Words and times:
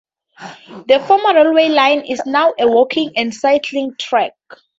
The 0.87 0.99
former 1.07 1.35
railway 1.35 1.69
line 1.69 2.01
is 2.07 2.23
now 2.25 2.55
a 2.59 2.67
walking 2.67 3.13
and 3.17 3.31
cycling 3.31 3.93
track. 3.99 4.33